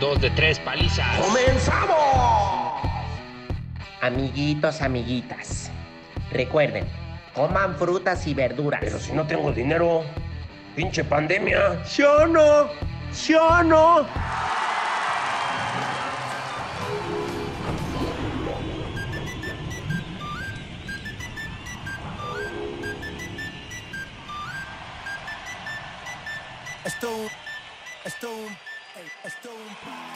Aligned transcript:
Dos 0.00 0.20
de 0.20 0.30
tres 0.30 0.60
palizas. 0.60 1.06
¡Comenzamos! 1.18 2.82
Amiguitos, 4.00 4.80
amiguitas, 4.80 5.72
recuerden, 6.30 6.86
coman 7.34 7.74
frutas 7.76 8.24
y 8.28 8.34
verduras. 8.34 8.80
Pero 8.80 9.00
si 9.00 9.10
no 9.12 9.26
tengo 9.26 9.50
dinero, 9.50 10.04
pinche 10.76 11.02
pandemia. 11.02 11.84
¿Sí 11.84 12.02
o 12.02 12.28
no? 12.28 12.68
¿Sí 13.10 13.34
o 13.34 13.62
no? 13.64 14.06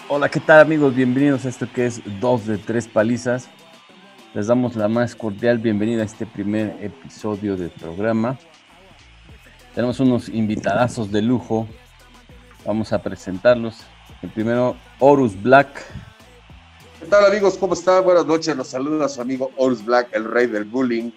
Hola, 0.09 0.29
¿qué 0.29 0.41
tal 0.41 0.61
amigos? 0.61 0.95
Bienvenidos 0.95 1.45
a 1.45 1.49
esto 1.49 1.67
que 1.73 1.87
es 1.87 2.01
2 2.21 2.47
de 2.47 2.59
3 2.59 2.89
palizas. 2.89 3.49
Les 4.35 4.47
damos 4.47 4.77
la 4.77 4.89
más 4.89 5.15
cordial 5.15 5.59
bienvenida 5.59 6.03
a 6.03 6.05
este 6.05 6.27
primer 6.27 6.77
episodio 6.83 7.57
del 7.57 7.71
programa. 7.71 8.39
Tenemos 9.75 10.01
unos 10.01 10.29
invitadazos 10.29 11.11
de 11.13 11.23
lujo. 11.23 11.69
Vamos 12.65 12.93
a 12.93 13.03
presentarlos. 13.03 13.85
El 14.23 14.31
primero, 14.31 14.77
Horus 14.99 15.41
Black. 15.41 15.69
¿Qué 17.01 17.07
tal 17.07 17.25
amigos? 17.27 17.57
¿Cómo 17.59 17.75
están? 17.75 18.05
Buenas 18.05 18.27
noches. 18.27 18.57
Los 18.57 18.69
saluda 18.69 19.09
su 19.09 19.21
amigo 19.21 19.51
Horus 19.57 19.85
Black, 19.85 20.09
el 20.13 20.25
rey 20.25 20.47
del 20.47 20.65
bullying. 20.65 21.11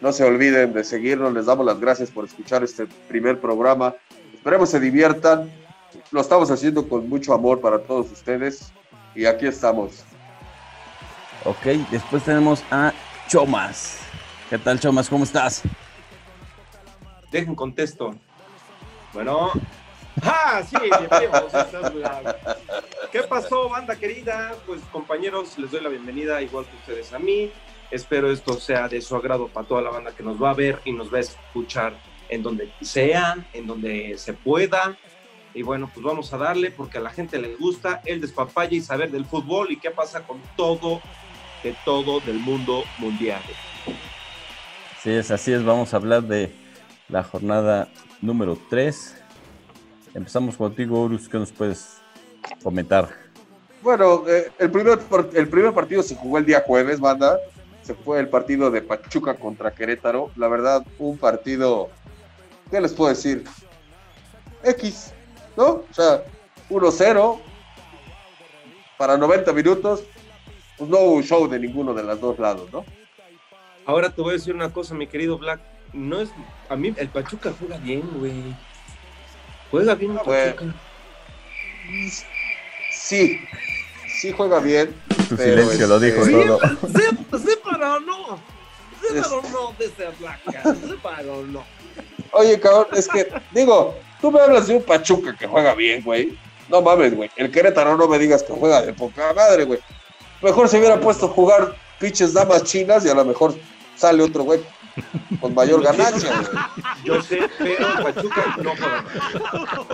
No 0.00 0.12
se 0.12 0.24
olviden 0.24 0.72
de 0.72 0.84
seguirnos. 0.84 1.32
Les 1.32 1.46
damos 1.46 1.64
las 1.64 1.80
gracias 1.80 2.10
por 2.10 2.24
escuchar 2.24 2.64
este 2.64 2.86
primer 3.08 3.40
programa. 3.40 3.94
Esperemos 4.34 4.70
se 4.70 4.80
diviertan. 4.80 5.50
Lo 6.10 6.20
estamos 6.20 6.50
haciendo 6.50 6.88
con 6.88 7.08
mucho 7.08 7.34
amor 7.34 7.60
para 7.60 7.78
todos 7.78 8.10
ustedes. 8.10 8.72
Y 9.14 9.26
aquí 9.26 9.46
estamos. 9.46 10.04
Ok, 11.44 11.64
después 11.90 12.22
tenemos 12.24 12.62
a 12.70 12.92
Chomas. 13.28 13.98
¿Qué 14.48 14.58
tal, 14.58 14.78
Chomas? 14.78 15.08
¿Cómo 15.08 15.24
estás? 15.24 15.62
Dejen 17.30 17.54
contesto. 17.54 18.14
Bueno. 19.12 19.50
¡Ah! 20.22 20.62
Sí. 20.68 20.76
¿Qué 23.10 23.22
pasó, 23.22 23.68
banda 23.68 23.96
querida? 23.96 24.54
Pues 24.66 24.80
compañeros, 24.92 25.58
les 25.58 25.70
doy 25.70 25.80
la 25.80 25.88
bienvenida, 25.88 26.40
igual 26.42 26.66
que 26.66 26.76
ustedes 26.76 27.12
a 27.12 27.18
mí. 27.18 27.50
Espero 27.90 28.30
esto 28.30 28.58
sea 28.58 28.88
de 28.88 29.00
su 29.00 29.16
agrado 29.16 29.48
para 29.48 29.66
toda 29.66 29.82
la 29.82 29.90
banda 29.90 30.12
que 30.12 30.22
nos 30.22 30.42
va 30.42 30.50
a 30.50 30.54
ver 30.54 30.80
y 30.84 30.92
nos 30.92 31.12
va 31.12 31.18
a 31.18 31.20
escuchar 31.20 31.94
en 32.28 32.42
donde 32.42 32.72
sean, 32.80 33.46
en 33.52 33.66
donde 33.66 34.16
se 34.16 34.32
pueda. 34.32 34.96
Y 35.54 35.62
bueno, 35.62 35.90
pues 35.92 36.04
vamos 36.04 36.32
a 36.32 36.38
darle 36.38 36.70
porque 36.70 36.98
a 36.98 37.00
la 37.00 37.10
gente 37.10 37.38
le 37.38 37.54
gusta 37.56 38.00
el 38.06 38.20
despapalle 38.20 38.76
y 38.76 38.80
saber 38.80 39.10
del 39.10 39.26
fútbol 39.26 39.70
y 39.70 39.78
qué 39.78 39.90
pasa 39.90 40.22
con 40.22 40.40
todo, 40.56 41.00
de 41.62 41.74
todo 41.84 42.20
del 42.20 42.38
mundo 42.38 42.84
mundial. 42.98 43.42
Sí, 45.02 45.10
es 45.10 45.30
así 45.30 45.52
es. 45.52 45.64
Vamos 45.64 45.92
a 45.92 45.96
hablar 45.96 46.22
de 46.22 46.52
la 47.08 47.22
jornada 47.22 47.88
número 48.20 48.56
3. 48.70 49.16
Empezamos 50.14 50.56
contigo, 50.56 51.02
Horus. 51.02 51.28
¿Qué 51.28 51.38
nos 51.38 51.52
puedes 51.52 52.00
comentar? 52.62 53.08
Bueno, 53.82 54.24
eh, 54.28 54.50
el, 54.58 54.70
primer, 54.70 55.00
el 55.34 55.48
primer 55.48 55.72
partido 55.74 56.02
se 56.02 56.14
jugó 56.14 56.38
el 56.38 56.46
día 56.46 56.62
jueves, 56.66 57.00
banda. 57.00 57.38
Se 57.82 57.94
fue 57.94 58.20
el 58.20 58.28
partido 58.28 58.70
de 58.70 58.80
Pachuca 58.80 59.34
contra 59.34 59.74
Querétaro. 59.74 60.30
La 60.36 60.48
verdad, 60.48 60.86
un 60.98 61.18
partido, 61.18 61.90
¿qué 62.70 62.80
les 62.80 62.92
puedo 62.92 63.10
decir? 63.10 63.44
X, 64.62 65.12
¿no? 65.56 65.64
O 65.66 65.86
sea, 65.92 66.22
1-0 66.70 67.40
para 68.96 69.16
90 69.16 69.52
minutos. 69.52 70.02
Pues 70.78 70.90
no 70.90 70.98
hubo 70.98 71.22
show 71.22 71.48
de 71.48 71.58
ninguno 71.58 71.94
de 71.94 72.02
los 72.02 72.20
dos 72.20 72.38
lados, 72.38 72.72
¿no? 72.72 72.84
Ahora 73.84 74.10
te 74.10 74.20
voy 74.22 74.30
a 74.30 74.32
decir 74.34 74.54
una 74.54 74.72
cosa, 74.72 74.94
mi 74.94 75.06
querido 75.06 75.38
Black. 75.38 75.60
No 75.92 76.20
es. 76.20 76.30
A 76.68 76.76
mí, 76.76 76.94
el 76.96 77.08
Pachuca 77.08 77.52
juega 77.58 77.76
bien, 77.78 78.02
güey. 78.18 78.32
Juega 79.70 79.94
bien 79.94 80.12
el. 80.12 80.18
Pachuca. 80.18 80.74
Sí, 82.90 83.40
sí 84.20 84.32
juega 84.32 84.60
bien. 84.60 84.94
Tu 85.28 85.36
Pero, 85.36 85.62
silencio 85.62 85.86
lo 85.86 86.00
dijo 86.00 86.22
este, 86.22 86.46
todo. 86.46 86.60
Sí, 86.88 87.38
sí, 87.44 87.54
pero 87.70 88.00
no. 88.00 88.36
Sí, 89.00 89.06
Es- 89.16 89.28
pero 89.28 89.42
no, 89.52 89.74
dice 89.78 90.08
Black. 90.18 90.40
Sí, 90.74 90.94
pero 91.02 91.42
no. 91.46 91.64
Oye, 92.32 92.58
cabrón, 92.60 92.86
es 92.92 93.08
que, 93.08 93.28
digo, 93.50 93.94
tú 94.22 94.30
me 94.30 94.40
hablas 94.40 94.68
de 94.68 94.76
un 94.76 94.82
Pachuca 94.82 95.36
que 95.36 95.46
juega 95.46 95.74
bien, 95.74 96.02
güey. 96.02 96.38
No 96.68 96.80
mames, 96.80 97.14
güey. 97.14 97.30
El 97.36 97.50
Querétaro 97.50 97.96
no 97.96 98.08
me 98.08 98.18
digas 98.18 98.42
que 98.42 98.52
juega 98.52 98.80
de 98.80 98.94
poca 98.94 99.34
madre, 99.34 99.64
güey. 99.64 99.80
Mejor 100.40 100.68
se 100.68 100.78
hubiera 100.78 100.98
puesto 100.98 101.26
a 101.26 101.28
jugar 101.28 101.74
pinches 101.98 102.32
damas 102.32 102.62
chinas 102.64 103.04
y 103.04 103.10
a 103.10 103.14
lo 103.14 103.24
mejor 103.24 103.54
sale 103.96 104.22
otro 104.22 104.44
güey 104.44 104.60
con 105.40 105.54
mayor 105.54 105.82
ganancia, 105.82 106.30
güey. 106.30 106.64
Yo 107.04 107.22
sé, 107.22 107.40
pero 107.58 107.88
el 107.88 108.14
Pachuca 108.14 108.56
no 108.62 108.70
juega. 108.76 109.04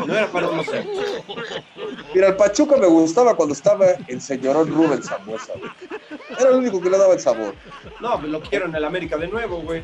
No 0.06 0.14
era 0.14 0.26
para 0.28 0.46
no 0.46 0.62
sé. 0.62 0.86
Mira, 2.14 2.28
el 2.28 2.36
Pachuca 2.36 2.76
me 2.76 2.86
gustaba 2.86 3.34
cuando 3.34 3.54
estaba 3.54 3.86
el 4.06 4.20
señorón 4.20 4.68
Rubén 4.68 5.02
Zambuesa, 5.02 5.54
güey. 5.58 5.70
Era 6.38 6.50
el 6.50 6.56
único 6.56 6.80
que 6.82 6.90
le 6.90 6.98
daba 6.98 7.14
el 7.14 7.20
sabor. 7.20 7.54
No, 8.00 8.20
lo 8.20 8.40
quiero 8.42 8.66
en 8.66 8.74
el 8.74 8.84
América 8.84 9.16
de 9.16 9.28
nuevo, 9.28 9.62
güey. 9.62 9.82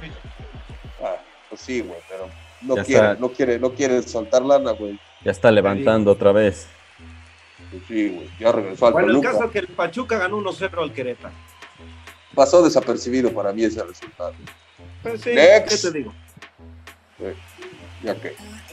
Ah, 1.02 1.16
pues 1.48 1.62
sí, 1.62 1.80
güey, 1.80 1.98
pero 2.08 2.28
no 2.64 2.76
Ya 2.76 2.84
quiere, 2.84 3.06
está. 3.12 3.20
no 3.20 3.28
quiere, 3.30 3.58
no 3.58 3.70
quiere 3.72 4.02
soltar 4.02 4.42
lana, 4.42 4.72
güey. 4.72 4.98
Ya 5.24 5.30
está 5.30 5.50
levantando 5.50 6.10
otra 6.12 6.32
vez. 6.32 6.66
Pues 7.70 7.82
sí, 7.88 8.08
güey. 8.08 8.30
Ya 8.38 8.52
regresó 8.52 8.86
al 8.86 8.92
Bueno, 8.92 9.12
el 9.12 9.20
caso 9.20 9.44
es 9.44 9.50
que 9.50 9.58
el 9.60 9.68
Pachuca 9.68 10.18
ganó 10.18 10.38
1-0 10.38 10.82
al 10.82 10.92
Querétaro. 10.92 11.34
Pasó 12.34 12.62
desapercibido 12.62 13.32
para 13.32 13.52
mí 13.52 13.64
ese 13.64 13.82
resultado. 13.84 14.34
Pues 15.02 15.20
sí, 15.20 15.30
Next. 15.34 15.82
¿qué 15.84 15.90
te 15.90 15.98
digo? 15.98 16.12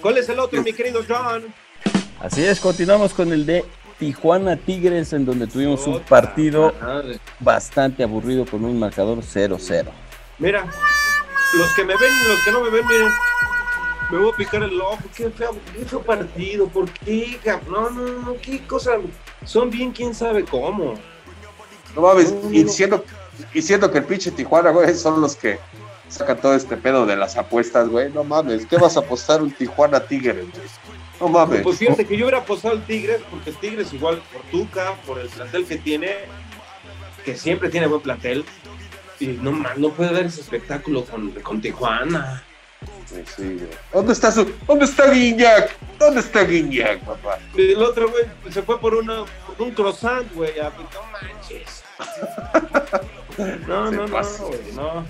¿Cuál 0.01 0.17
es 0.17 0.27
el 0.29 0.39
otro, 0.39 0.61
mi 0.61 0.73
querido 0.73 1.01
John? 1.07 1.45
Así 2.19 2.43
es, 2.43 2.59
continuamos 2.59 3.13
con 3.13 3.31
el 3.31 3.45
de 3.45 3.63
Tijuana 3.99 4.55
Tigres, 4.57 5.13
en 5.13 5.25
donde 5.25 5.47
tuvimos 5.47 5.85
un 5.87 5.99
partido 6.01 6.73
madre. 6.81 7.19
bastante 7.39 8.03
aburrido 8.03 8.45
con 8.45 8.65
un 8.65 8.79
marcador 8.79 9.19
0-0. 9.19 9.85
Mira, 10.39 10.65
los 11.57 11.73
que 11.75 11.83
me 11.83 11.95
ven 11.95 12.11
y 12.25 12.27
los 12.29 12.43
que 12.43 12.51
no 12.51 12.61
me 12.61 12.69
ven, 12.71 12.85
miren. 12.87 13.09
Me 14.11 14.17
voy 14.17 14.31
a 14.31 14.35
picar 14.35 14.63
el 14.63 14.79
ojo. 14.81 14.99
Qué 15.15 15.29
feo, 15.29 15.55
qué 15.73 15.85
feo 15.85 16.01
partido. 16.01 16.67
¿Por 16.67 16.89
qué? 16.91 17.39
No, 17.69 17.89
no, 17.89 18.07
no. 18.21 18.35
Qué 18.41 18.59
cosa. 18.67 18.97
Son 19.45 19.69
bien, 19.69 19.91
quién 19.91 20.13
sabe 20.13 20.43
cómo. 20.43 20.95
No 21.95 22.01
mames, 22.01 22.33
No, 22.33 22.51
y 22.51 22.67
siendo, 22.67 23.03
y 23.53 23.61
siendo 23.61 23.91
que 23.91 23.99
el 23.99 24.05
pinche 24.05 24.31
Tijuana, 24.31 24.71
güey, 24.71 24.93
son 24.95 25.21
los 25.21 25.35
que 25.35 25.59
sacan 26.09 26.39
todo 26.39 26.55
este 26.55 26.77
pedo 26.77 27.05
de 27.05 27.15
las 27.15 27.37
apuestas, 27.37 27.87
güey. 27.87 28.11
No 28.11 28.23
mames, 28.23 28.65
¿qué 28.65 28.77
vas 28.77 28.97
a 28.97 29.01
apostar 29.01 29.41
un 29.41 29.51
Tijuana 29.51 30.01
Tigres, 30.01 30.45
güey? 30.51 30.67
No 31.19 31.29
mames. 31.29 31.61
Pues 31.61 31.77
fíjate 31.77 32.05
que 32.05 32.17
yo 32.17 32.25
hubiera 32.25 32.39
apostado 32.39 32.75
al 32.75 32.85
Tigres, 32.85 33.21
porque 33.29 33.51
el 33.51 33.55
Tigres 33.57 33.93
igual 33.93 34.21
por 34.33 34.41
Tuca, 34.43 34.95
por 35.05 35.19
el 35.19 35.29
plantel 35.29 35.65
que 35.65 35.77
tiene, 35.77 36.15
que 37.23 37.37
siempre 37.37 37.69
tiene 37.69 37.87
buen 37.87 38.01
plantel. 38.01 38.43
Y 39.19 39.27
no, 39.27 39.51
no 39.51 39.89
puede 39.91 40.13
dar 40.13 40.25
ese 40.25 40.41
espectáculo 40.41 41.05
con, 41.05 41.31
con 41.41 41.61
Tijuana. 41.61 42.43
Sí. 43.35 43.59
¿Dónde 43.93 44.13
está 44.13 44.31
su, 44.31 44.49
dónde 44.65 44.85
está 44.85 45.09
Guiñac? 45.11 45.75
¿Dónde 45.99 46.21
está 46.21 46.43
Guiñac, 46.43 46.99
papá? 47.01 47.37
El 47.57 47.81
otro, 47.83 48.09
güey, 48.09 48.23
se 48.51 48.61
fue 48.63 48.79
por, 48.79 48.95
una, 48.95 49.25
por 49.45 49.67
un 49.67 49.71
croissant, 49.71 50.31
güey. 50.33 50.57
a- 50.59 50.69
No 50.71 51.03
manches. 51.11 51.83
No, 53.37 53.89
Se 53.89 53.95
no, 53.95 54.07
no, 54.07 54.07
güey, 54.07 54.59
no. 54.75 55.05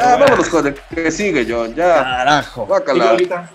Ah, 0.00 0.16
vámonos 0.18 0.48
con 0.48 0.66
el 0.66 0.74
que 0.74 1.10
sigue, 1.10 1.46
John. 1.48 1.74
Ya, 1.74 2.02
¡Carajo! 2.02 2.66
guácala. 2.66 3.04
Igualita. 3.04 3.50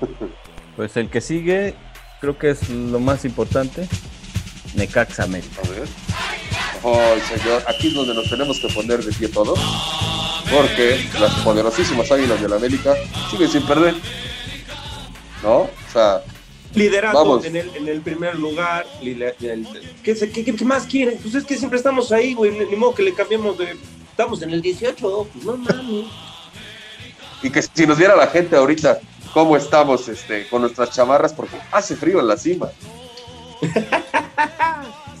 Pues 0.76 0.96
el 0.96 1.10
que 1.10 1.20
sigue, 1.20 1.74
creo 2.20 2.38
que 2.38 2.50
es 2.50 2.70
lo 2.70 2.98
más 2.98 3.24
importante. 3.26 3.86
Necaxa 4.74 5.24
América. 5.24 5.60
A 5.64 5.68
ver. 5.68 5.86
Ay, 6.82 7.20
señor, 7.20 7.62
aquí 7.68 7.88
es 7.88 7.94
donde 7.94 8.14
nos 8.14 8.28
tenemos 8.30 8.58
que 8.58 8.68
poner 8.72 9.04
de 9.04 9.12
pie 9.12 9.28
todos. 9.28 9.58
Porque 10.52 11.08
las 11.18 11.32
poderosísimas 11.40 12.10
águilas 12.12 12.40
de 12.40 12.48
la 12.48 12.56
América 12.56 12.94
siguen 13.30 13.48
sin 13.50 13.62
perder. 13.62 13.94
¿No? 15.42 15.56
O 15.62 15.70
sea, 15.92 16.22
Liderando 16.74 17.44
en 17.44 17.56
el, 17.56 17.76
en 17.76 17.88
el 17.88 18.00
primer 18.00 18.36
lugar. 18.38 18.86
lider- 19.02 19.34
el- 19.42 19.66
¿qué, 20.02 20.14
se- 20.14 20.30
qué, 20.30 20.44
qué- 20.44 20.54
qué 20.54 20.64
más 20.64 20.84
quieren? 20.86 21.18
Pues 21.20 21.34
es 21.34 21.44
que 21.44 21.56
siempre 21.56 21.76
estamos 21.78 22.12
ahí, 22.12 22.32
güey. 22.34 22.50
Ni 22.50 22.76
modo 22.76 22.94
que 22.94 23.02
le 23.02 23.12
cambiemos 23.14 23.58
de. 23.58 23.76
Estamos 24.10 24.40
en 24.42 24.50
el 24.50 24.62
18, 24.62 25.28
pues 25.32 25.44
no 25.44 25.56
mames. 25.56 26.06
y 27.42 27.50
que 27.50 27.60
si 27.62 27.86
nos 27.86 27.98
viera 27.98 28.14
la 28.14 28.26
gente 28.28 28.54
ahorita 28.56 29.00
cómo 29.34 29.56
estamos 29.56 30.06
este, 30.08 30.46
con 30.48 30.60
nuestras 30.62 30.90
chamarras, 30.90 31.32
porque 31.32 31.56
hace 31.72 31.96
frío 31.96 32.20
en 32.20 32.28
la 32.28 32.36
cima. 32.36 32.70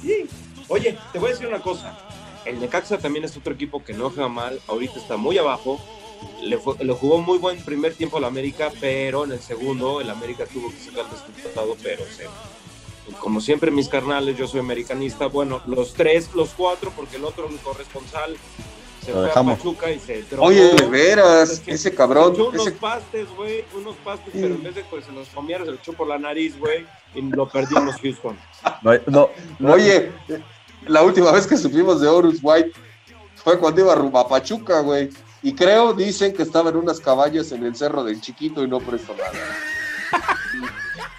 Sí. 0.02 0.26
Oye, 0.68 0.98
te 1.12 1.18
voy 1.18 1.28
a 1.30 1.32
decir 1.32 1.46
una 1.46 1.60
cosa. 1.60 1.96
El 2.44 2.60
Necaxa 2.60 2.98
también 2.98 3.24
es 3.24 3.36
otro 3.36 3.52
equipo 3.54 3.84
que 3.84 3.92
no 3.94 4.10
juega 4.10 4.28
mal. 4.28 4.60
Ahorita 4.68 4.98
está 4.98 5.16
muy 5.16 5.38
abajo. 5.38 5.80
Le, 6.42 6.56
fue- 6.58 6.76
le 6.84 6.92
jugó 6.92 7.18
muy 7.18 7.38
buen 7.38 7.62
primer 7.64 7.94
tiempo 7.94 8.16
al 8.18 8.24
América, 8.24 8.70
pero 8.80 9.24
en 9.24 9.32
el 9.32 9.40
segundo 9.40 10.00
el 10.00 10.08
América 10.10 10.44
tuvo 10.46 10.70
que 10.70 10.76
sacar 10.78 11.04
el 11.04 11.10
resultado, 11.10 11.76
pero 11.82 12.04
se, 12.04 12.26
como 13.18 13.40
siempre 13.40 13.70
mis 13.72 13.88
carnales, 13.88 14.36
yo 14.36 14.46
soy 14.46 14.60
americanista, 14.60 15.26
bueno, 15.26 15.60
los 15.66 15.94
tres, 15.94 16.30
los 16.34 16.50
cuatro, 16.50 16.92
porque 16.94 17.16
el 17.16 17.24
otro, 17.24 17.48
mi 17.48 17.58
corresponsal, 17.58 18.36
se 19.04 19.08
Lo 19.10 19.16
fue 19.16 19.26
dejamos. 19.26 19.54
a 19.54 19.56
Pachuca 19.56 19.90
y 19.90 19.98
se 19.98 20.22
drogó. 20.22 20.46
Oye, 20.46 20.62
de 20.74 20.86
veras, 20.86 21.50
Es 21.50 21.60
que 21.60 21.72
ese 21.72 21.92
cabrón. 21.92 22.34
Echó 22.34 22.48
unos 22.50 22.68
ese- 22.68 22.76
pastes, 22.76 23.26
güey, 23.36 23.64
unos 23.74 23.96
pastes, 24.04 24.30
pero 24.32 24.46
en 24.54 24.62
vez 24.62 24.76
de 24.76 24.84
que 24.84 25.02
se 25.02 25.10
los 25.10 25.28
comiera, 25.30 25.64
se 25.64 25.70
lo 25.72 25.76
echó 25.76 25.92
por 25.92 26.06
la 26.06 26.18
nariz, 26.18 26.56
güey, 26.56 26.86
y 27.16 27.22
lo 27.22 27.48
perdimos 27.48 27.96
Houston. 28.00 28.38
No, 28.82 28.92
no, 29.08 29.30
no. 29.58 29.72
Oye, 29.72 30.12
la 30.86 31.02
última 31.02 31.32
vez 31.32 31.46
que 31.46 31.56
supimos 31.56 32.00
de 32.00 32.08
Horus 32.08 32.38
White 32.42 32.72
fue 33.36 33.58
cuando 33.58 33.80
iba 33.80 33.94
rumbo 33.94 34.18
a 34.18 34.28
Pachuca, 34.28 34.80
güey. 34.80 35.10
Y 35.42 35.54
creo, 35.54 35.92
dicen 35.92 36.32
que 36.32 36.42
estaba 36.42 36.70
en 36.70 36.76
unas 36.76 37.00
cabañas 37.00 37.50
en 37.52 37.64
el 37.64 37.74
cerro 37.74 38.04
del 38.04 38.20
Chiquito 38.20 38.62
y 38.62 38.68
no 38.68 38.78
prestó 38.78 39.14
nada. 39.14 39.32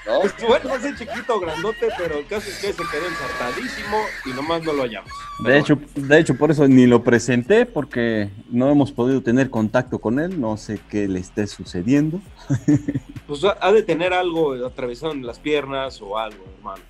¿No? 0.05 0.19
Pues, 0.19 0.33
bueno, 0.45 0.69
no 0.69 0.81
sé 0.81 0.93
chiquito 0.95 1.39
grandote, 1.39 1.87
pero 1.97 2.17
el 2.19 2.27
caso 2.27 2.49
es 2.49 2.57
que 2.59 2.73
se 2.73 2.83
quedó 2.91 3.07
ensartadísimo 3.07 3.97
y 4.25 4.31
nomás 4.31 4.61
no 4.63 4.73
lo 4.73 4.83
hallamos. 4.83 5.09
De 5.45 5.57
hecho, 5.57 5.79
de 5.95 6.19
hecho, 6.19 6.35
por 6.35 6.51
eso 6.51 6.67
ni 6.67 6.85
lo 6.87 7.03
presenté, 7.03 7.65
porque 7.65 8.29
no 8.49 8.69
hemos 8.69 8.91
podido 8.91 9.21
tener 9.21 9.49
contacto 9.49 9.99
con 9.99 10.19
él. 10.19 10.41
No 10.41 10.57
sé 10.57 10.81
qué 10.89 11.07
le 11.07 11.19
esté 11.19 11.47
sucediendo. 11.47 12.19
Pues 13.25 13.39
ha 13.45 13.71
de 13.71 13.81
tener 13.83 14.13
algo 14.13 14.53
atravesado 14.65 15.13
en 15.13 15.25
las 15.25 15.39
piernas 15.39 16.01
o 16.01 16.17
algo, 16.17 16.43
hermano. 16.57 16.83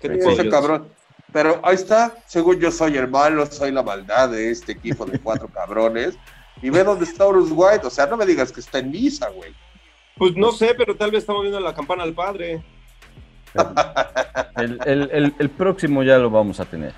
¿Qué 0.00 0.10
te 0.10 0.22
Sí, 0.22 0.28
ese 0.28 0.48
cabrón. 0.50 0.86
Pero 1.36 1.60
ahí 1.62 1.74
está, 1.74 2.16
según 2.24 2.58
yo 2.60 2.70
soy 2.70 2.96
el 2.96 3.08
malo, 3.08 3.44
soy 3.44 3.70
la 3.70 3.82
maldad 3.82 4.30
de 4.30 4.50
este 4.50 4.72
equipo 4.72 5.04
de 5.04 5.18
cuatro 5.18 5.48
cabrones. 5.48 6.16
Y 6.62 6.70
ve 6.70 6.82
dónde 6.82 7.04
está 7.04 7.26
Horus 7.26 7.50
White. 7.52 7.86
O 7.86 7.90
sea, 7.90 8.06
no 8.06 8.16
me 8.16 8.24
digas 8.24 8.50
que 8.50 8.60
está 8.60 8.78
en 8.78 8.90
misa, 8.90 9.28
güey. 9.28 9.52
Pues 10.16 10.34
no 10.34 10.50
sé, 10.50 10.72
pero 10.74 10.96
tal 10.96 11.10
vez 11.10 11.24
estamos 11.24 11.42
viendo 11.42 11.60
la 11.60 11.74
campana 11.74 12.04
al 12.04 12.14
padre. 12.14 12.62
El, 14.56 14.78
el- 14.86 15.10
el- 15.12 15.34
el 15.38 15.50
próximo 15.50 16.02
ya 16.02 16.16
lo 16.16 16.30
vamos 16.30 16.58
a 16.58 16.64
tener. 16.64 16.94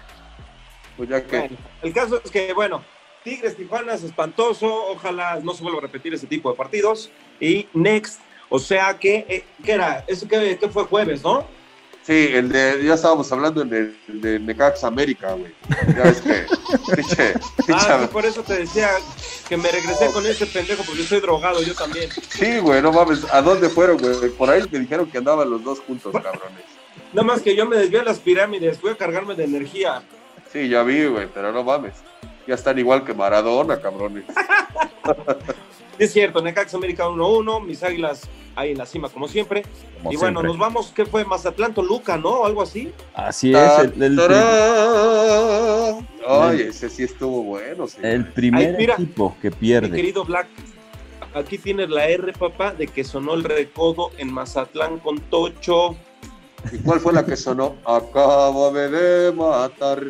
Pues 0.97 1.09
ya 1.09 1.21
que. 1.25 1.39
Bueno, 1.41 1.57
el 1.83 1.93
caso 1.93 2.21
es 2.25 2.31
que, 2.31 2.53
bueno, 2.53 2.85
Tigres 3.25 3.57
Tijuana 3.57 3.95
es 3.95 4.05
espantoso. 4.05 4.73
Ojalá 4.93 5.41
no 5.43 5.53
se 5.53 5.65
vuelva 5.65 5.81
a 5.81 5.83
repetir 5.83 6.15
ese 6.15 6.29
tipo 6.29 6.49
de 6.49 6.57
partidos. 6.57 7.11
Y 7.41 7.67
next, 7.75 8.21
o 8.51 8.61
sea 8.61 8.97
que, 8.97 9.27
eh, 9.29 9.45
¿qué 9.65 9.73
era? 9.73 10.05
Eso 10.07 10.29
que, 10.29 10.57
que 10.59 10.69
fue 10.69 10.85
jueves, 10.85 11.25
¿no? 11.25 11.45
Sí, 12.09 12.31
el 12.33 12.49
de, 12.49 12.83
ya 12.87 12.95
estábamos 12.95 13.31
hablando 13.33 13.63
del 13.63 13.95
el 14.09 14.21
de 14.23 14.39
Necax 14.39 14.83
América, 14.83 15.35
güey. 15.35 15.53
Ya 15.95 16.05
ves 16.05 16.23
que, 16.23 16.47
Ah, 17.75 17.99
sí, 18.01 18.09
por 18.11 18.25
eso 18.25 18.43
te 18.43 18.61
decía 18.61 18.89
que 19.47 19.59
me 19.59 19.71
regresé 19.71 20.11
con 20.11 20.25
ese 20.25 20.47
pendejo 20.47 20.85
porque 20.85 21.03
estoy 21.03 21.21
drogado 21.21 21.61
yo 21.63 21.75
también. 21.75 22.09
sí, 22.31 22.61
güey, 22.61 22.81
no 22.81 22.93
mames, 22.93 23.31
¿a 23.31 23.43
dónde 23.43 23.69
fueron, 23.69 23.99
güey? 23.99 24.31
Por 24.31 24.49
ahí 24.49 24.63
me 24.71 24.79
dijeron 24.79 25.11
que 25.11 25.19
andaban 25.19 25.51
los 25.51 25.63
dos 25.63 25.81
juntos, 25.81 26.11
cabrones. 26.15 26.65
Nada 27.13 27.27
más 27.27 27.43
que 27.43 27.55
yo 27.55 27.67
me 27.67 27.77
desvié 27.77 28.01
a 28.01 28.05
las 28.05 28.21
pirámides, 28.21 28.79
fui 28.79 28.91
a 28.91 28.97
cargarme 28.97 29.35
de 29.35 29.45
energía. 29.45 30.03
Sí, 30.51 30.67
ya 30.67 30.83
vi, 30.85 31.05
güey, 31.09 31.27
pero 31.27 31.53
no 31.53 31.63
mames. 31.63 31.93
Ya 32.47 32.55
están 32.55 32.79
igual 32.79 33.05
que 33.05 33.13
Maradona, 33.13 33.83
cabrones. 33.83 34.25
Es 35.99 36.13
cierto, 36.13 36.41
Necax 36.41 36.75
América 36.75 37.07
1-1, 37.09 37.65
mis 37.65 37.83
águilas 37.83 38.23
ahí 38.55 38.73
en 38.73 38.79
la 38.79 38.87
cima 38.87 39.09
como 39.09 39.29
siempre. 39.29 39.63
como 39.99 40.13
y 40.13 40.17
bueno, 40.17 40.41
siempre. 40.41 40.49
nos 40.49 40.59
vamos, 40.59 40.93
¿qué 40.95 41.05
fue? 41.07 41.25
Mazatlán, 41.25 41.75
Toluca, 41.75 42.17
¿no? 42.17 42.45
Algo 42.45 42.63
así. 42.63 42.93
Así 43.15 43.53
es, 43.55 43.79
el, 43.79 44.03
el-. 44.03 44.21
Ay, 46.29 46.63
ese 46.63 46.89
sí 46.91 47.05
estuvo 47.05 47.43
bueno, 47.43 47.87
el 48.03 48.27
primer 48.33 48.69
Ay, 48.71 48.75
mira, 48.79 48.95
equipo 48.95 49.35
que 49.41 49.51
Mi 49.51 49.57
pierde. 49.57 49.91
querido 49.91 50.25
Black, 50.25 50.47
aquí 51.35 51.59
tienes 51.59 51.89
la 51.89 52.07
R, 52.09 52.33
papá, 52.35 52.73
de 52.73 52.87
que 52.87 53.03
sonó 53.05 53.35
el 53.35 53.45
recodo 53.45 54.11
en 54.19 54.33
Mazatlán 54.33 54.99
con 54.99 55.19
Tocho. 55.21 55.97
¿Y 56.73 56.79
cuál 56.79 57.01
fue 57.01 57.13
la 57.13 57.25
que 57.25 57.37
sonó? 57.37 57.77
Acábame 57.85 58.89
de 58.89 59.33
matar, 59.33 60.03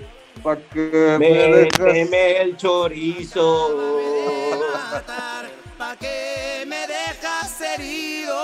pa' 0.43 0.57
que 0.57 1.17
me 1.19 1.29
dejas. 1.29 1.79
Méteme 1.81 2.43
el 2.43 2.57
chorizo. 2.57 3.69
¿Pa' 5.79 5.97
qué 5.97 6.65
me 6.67 6.87
dejas 6.89 7.61
herido? 7.61 8.35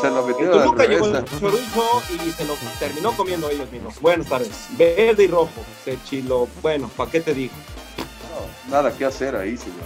Se 0.00 0.10
lo 0.10 0.20
El 0.20 0.26
metieron 0.26 0.58
al 0.58 0.64
Toluca 0.64 0.82
revés. 0.84 1.00
el 1.02 1.40
chorizo 1.40 2.02
y 2.26 2.30
se 2.32 2.44
lo 2.44 2.54
terminó 2.78 3.12
comiendo 3.12 3.48
ellos 3.50 3.70
mismos. 3.72 3.98
Buenas 4.00 4.26
tardes. 4.28 4.50
Verde 4.76 5.24
y 5.24 5.26
rojo. 5.28 5.64
Se 5.84 5.96
chilo. 6.04 6.48
Bueno, 6.62 6.88
¿para 6.96 7.10
qué 7.10 7.20
te 7.20 7.32
digo? 7.34 7.54
No, 8.68 8.72
nada 8.76 8.92
que 8.92 9.04
hacer 9.06 9.34
ahí, 9.36 9.56
señores. 9.56 9.84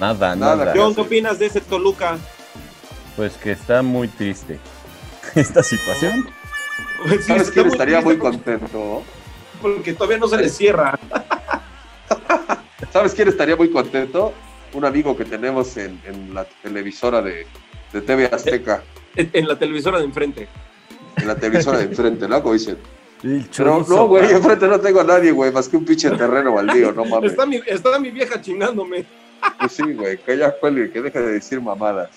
Nada, 0.00 0.34
Nada 0.36 0.56
nada. 0.56 0.72
que- 0.72 0.78
John, 0.78 0.94
¿qué 0.94 1.00
opinas 1.02 1.38
de 1.38 1.46
ese 1.46 1.60
Toluca? 1.60 2.18
Pues 3.16 3.34
que 3.34 3.52
está 3.52 3.82
muy 3.82 4.08
triste 4.08 4.58
esta 5.34 5.62
situación. 5.62 6.28
Pues 7.06 7.20
sí, 7.24 7.28
¿Sabes 7.32 7.50
quién 7.52 7.66
estaría 7.68 8.00
muy 8.00 8.18
contento? 8.18 9.02
Porque 9.62 9.92
todavía 9.92 10.18
no 10.18 10.26
se 10.28 10.36
le 10.36 10.48
cierra. 10.48 10.98
¿Sabes 12.92 13.12
quién 13.14 13.28
estaría 13.28 13.54
muy 13.56 13.70
contento? 13.70 14.32
Un 14.74 14.84
amigo 14.84 15.16
que 15.16 15.24
tenemos 15.24 15.76
en, 15.76 16.00
en 16.06 16.34
la 16.34 16.44
televisora 16.62 17.22
de, 17.22 17.46
de 17.92 18.00
TV 18.00 18.26
Azteca, 18.26 18.82
En 19.16 19.30
en 19.32 19.48
la 19.48 19.58
televisora 19.58 19.98
de 19.98 20.04
enfrente. 20.04 20.48
en 21.16 21.26
la 21.26 21.34
televisora 21.36 21.78
de 21.78 21.84
enfrente, 21.84 22.28
¿no? 22.28 22.42
Como 22.42 22.54
dicen. 22.54 22.76
El 23.22 23.46
Pero 23.56 23.84
no, 23.88 24.06
güey, 24.06 24.30
enfrente 24.30 24.68
no 24.68 24.78
tengo 24.78 25.00
a 25.00 25.04
nadie, 25.04 25.32
güey, 25.32 25.50
más 25.50 25.68
que 25.68 25.76
un 25.76 25.84
pinche 25.84 26.10
terreno 26.10 26.52
baldío, 26.54 26.92
no 26.92 27.04
mames. 27.04 27.32
Está 27.32 27.46
mi, 27.46 27.60
está 27.66 27.98
mi 27.98 28.10
vieja 28.10 28.40
chingándome. 28.40 29.04
Pues 29.58 29.72
sí, 29.72 29.82
güey, 29.92 30.18
que 30.18 30.36
ya 30.36 30.52
cuelgue, 30.52 30.90
que 30.90 31.00
deje 31.02 31.20
de 31.20 31.32
decir 31.32 31.60
mamadas. 31.60 32.10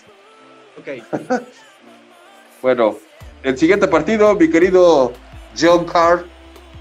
Ok. 0.78 1.42
Bueno, 2.62 2.96
el 3.42 3.58
siguiente 3.58 3.88
partido, 3.88 4.36
mi 4.36 4.48
querido 4.48 5.14
John 5.60 5.84
Carr, 5.86 6.26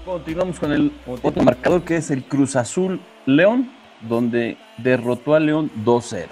Continuamos 0.05 0.59
con 0.59 0.71
el 0.71 0.91
otro 1.23 1.43
marcador 1.43 1.83
que 1.83 1.97
es 1.97 2.09
el 2.11 2.23
Cruz 2.23 2.55
Azul 2.55 2.99
León, 3.25 3.71
donde 4.07 4.57
derrotó 4.77 5.35
a 5.35 5.39
León 5.39 5.71
2-0. 5.83 6.27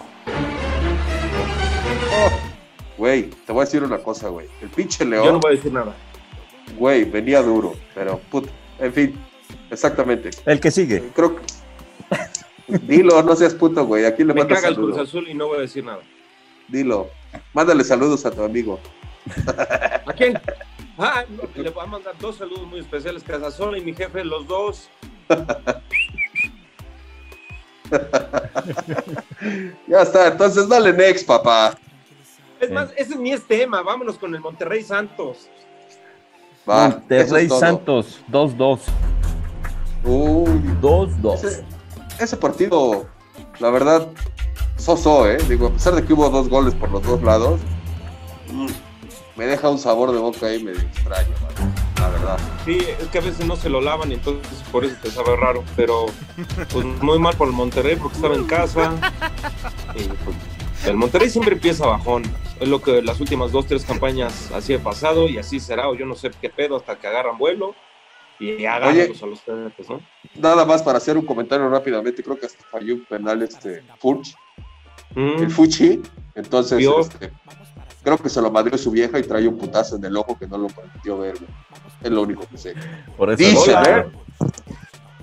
güey, 2.98 3.30
te 3.46 3.52
voy 3.52 3.62
a 3.62 3.66
decir 3.66 3.84
una 3.84 3.98
cosa, 4.00 4.30
güey. 4.30 4.48
El 4.62 4.70
pinche 4.70 5.04
Yo 5.04 5.10
no 5.10 5.24
León, 5.24 5.40
voy 5.40 5.54
a 5.54 5.56
decir 5.56 5.72
nada. 5.74 5.96
güey, 6.78 7.06
venía 7.06 7.42
duro, 7.42 7.74
pero 7.96 8.20
put, 8.30 8.48
en 8.80 8.94
fin, 8.94 9.20
exactamente. 9.72 10.30
El 10.46 10.60
que 10.60 10.72
sigue. 10.72 11.10
Creo 11.16 11.36
que. 11.36 11.42
Dilo, 12.84 13.24
no 13.24 13.36
seas 13.36 13.56
puto, 13.56 13.86
güey. 13.86 14.06
Aquí 14.06 14.24
le 14.24 14.34
Me 14.34 14.42
caga 14.46 14.68
el 14.68 14.76
Cruz 14.76 14.90
saludos. 14.96 15.10
Azul 15.10 15.28
y 15.28 15.34
no 15.34 15.48
voy 15.48 15.58
a 15.58 15.62
decir 15.62 15.84
nada. 15.84 16.02
Dilo. 16.68 17.10
Mándale 17.54 17.84
saludos 17.84 18.26
a 18.26 18.32
tu 18.32 18.44
amigo. 18.44 18.80
¿A 20.06 20.14
quién? 20.14 20.40
Ah, 20.98 21.24
no, 21.30 21.44
le 21.64 21.70
voy 21.72 21.84
a 21.84 21.88
mandar 21.88 22.14
dos 22.20 22.38
saludos 22.38 22.68
muy 22.68 22.80
especiales. 22.82 23.24
Casasola 23.24 23.78
y 23.78 23.82
mi 23.82 23.94
jefe, 23.94 24.24
los 24.24 24.46
dos. 24.48 24.90
Ya 29.88 30.02
está, 30.02 30.28
entonces 30.28 30.68
dale 30.68 30.94
next, 30.94 31.26
papá. 31.26 31.76
Es 32.60 32.70
más, 32.72 32.92
ese 32.98 33.16
ni 33.16 33.32
es 33.32 33.46
tema. 33.48 33.82
Vámonos 33.82 34.18
con 34.18 34.36
el 34.36 34.42
Monterrey 34.42 34.84
Santos. 34.84 35.50
Va, 36.70 36.90
Monterrey 36.90 37.46
es. 37.46 37.58
Santos 37.58 38.22
2-2. 38.32 38.80
Uy, 40.04 40.62
2-2. 40.82 41.34
ese, 41.36 41.64
ese 42.20 42.38
partido, 42.38 43.08
la 43.60 43.70
verdad, 43.70 44.08
soso, 44.78 45.30
¿eh? 45.30 45.38
Digo, 45.48 45.68
a 45.68 45.72
pesar 45.72 45.96
de 45.96 46.06
que 46.06 46.14
hubo 46.14 46.30
dos 46.30 46.50
goles 46.50 46.74
por 46.76 46.92
los 46.92 47.04
dos 47.04 47.22
lados, 47.24 47.60
mm, 48.52 48.68
me 49.36 49.46
deja 49.46 49.70
un 49.70 49.78
sabor 49.78 50.12
de 50.12 50.20
boca 50.20 50.48
ahí 50.48 50.64
medio 50.64 50.82
extraño, 50.82 51.30
mano, 51.42 51.69
la 52.00 52.10
verdad. 52.10 52.40
Sí, 52.66 52.80
es 53.00 53.08
que 53.08 53.18
a 53.18 53.22
veces 53.22 53.46
no 53.46 53.56
se 53.56 53.70
lo 53.70 53.82
lavan 53.82 54.12
y 54.12 54.16
entonces 54.16 54.64
por 54.72 54.86
eso 54.86 54.96
te 55.02 55.12
sabe 55.12 55.36
raro. 55.36 55.64
Pero 55.76 56.08
pues 56.72 56.86
muy 56.86 57.20
mal 57.20 57.36
por 57.36 57.48
el 57.48 57.54
Monterrey 57.54 57.96
porque 57.96 58.16
estaba 58.16 58.36
en 58.36 58.46
casa. 58.46 58.96
Y, 59.96 60.04
pues, 60.04 60.38
el 60.86 60.96
Monterrey 60.96 61.30
siempre 61.30 61.54
empieza 61.56 61.86
bajón. 61.86 62.24
Es 62.60 62.68
lo 62.68 62.82
que 62.82 63.02
las 63.02 63.20
últimas 63.20 63.52
dos, 63.52 63.68
tres 63.68 63.86
campañas 63.86 64.52
así 64.54 64.74
he 64.74 64.80
pasado 64.80 65.28
y 65.28 65.38
así 65.38 65.60
será. 65.60 65.90
O 65.90 65.96
yo 65.96 66.06
no 66.06 66.16
sé 66.16 66.32
qué 66.42 66.50
pedo 66.50 66.78
hasta 66.78 66.98
que 66.98 67.08
agarran 67.08 67.38
vuelo 67.38 67.76
y 68.40 68.66
hagan 68.66 68.94
Oye. 68.94 69.14
a 69.22 69.26
los 69.26 69.42
pedos, 69.42 69.90
¿no? 69.90 70.02
Nada 70.36 70.64
más 70.66 70.82
para 70.82 70.98
hacer 70.98 71.18
un 71.18 71.26
comentario 71.26 71.70
rápidamente, 71.70 72.24
creo 72.24 72.40
que 72.40 72.46
hasta 72.46 72.64
falló 72.72 72.96
un 72.96 73.04
penal 73.04 73.42
este 73.42 73.84
Furch, 74.00 74.34
Mm, 75.16 75.44
el 75.44 75.50
Fuchi, 75.50 76.02
entonces 76.36 76.86
este, 76.86 77.32
creo 78.04 78.18
que 78.18 78.30
se 78.30 78.42
lo 78.42 78.52
madrió 78.52 78.78
su 78.78 78.92
vieja 78.92 79.20
y 79.20 79.24
trae 79.24 79.48
un 79.48 79.58
putazo 79.58 79.96
en 79.98 80.06
el 80.06 80.16
ojo 80.18 80.38
que 80.38 80.48
no 80.48 80.58
lo 80.58 80.68
permitió 80.68 81.18
ver, 81.18 81.36
güey. 81.38 81.50
Es 82.02 82.12
lo 82.12 82.22
único 82.22 82.44
que 82.50 82.58
sé. 82.58 82.74
Por 83.18 83.30
eso 83.32 83.38
Dice, 83.38 83.76
Hola. 83.76 84.00
¿eh? 84.00 84.12